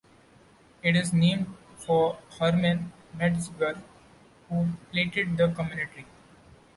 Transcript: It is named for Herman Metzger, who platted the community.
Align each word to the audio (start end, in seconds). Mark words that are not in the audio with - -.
It 0.81 0.95
is 0.95 1.13
named 1.13 1.53
for 1.77 2.17
Herman 2.39 2.91
Metzger, 3.13 3.83
who 4.49 4.69
platted 4.91 5.37
the 5.37 5.49
community. 5.49 6.07